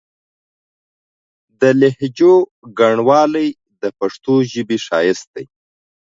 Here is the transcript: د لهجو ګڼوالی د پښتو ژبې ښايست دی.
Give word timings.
د 1.59 1.61
لهجو 1.79 2.35
ګڼوالی 2.79 3.47
د 3.81 3.83
پښتو 3.99 4.33
ژبې 4.51 4.77
ښايست 4.85 5.27
دی. 5.35 5.45